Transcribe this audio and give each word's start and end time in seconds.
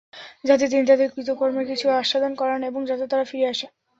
যাতে 0.45 0.65
তিনি 0.67 0.83
তাদের 0.87 1.07
কৃতকর্মের 1.13 1.65
কিছু 1.71 1.85
আস্বাদন 1.93 2.31
করান 2.35 2.61
এবং 2.63 2.81
যাতে 2.89 3.05
তারা 3.07 3.25
ফিরে 3.25 3.47
আসে। 3.53 3.67